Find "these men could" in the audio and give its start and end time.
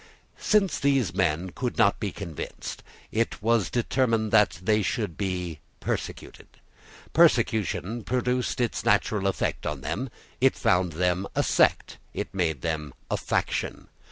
0.79-1.77